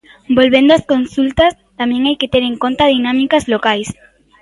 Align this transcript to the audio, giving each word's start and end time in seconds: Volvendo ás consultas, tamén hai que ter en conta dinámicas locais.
Volvendo 0.37 0.71
ás 0.77 0.87
consultas, 0.93 1.51
tamén 1.79 2.01
hai 2.07 2.15
que 2.19 2.31
ter 2.33 2.43
en 2.49 2.55
conta 2.63 2.91
dinámicas 2.95 3.43
locais. 3.53 3.89